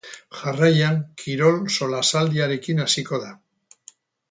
[0.37, 3.33] Jarraian, kirol solasaldiarekin hasiko da.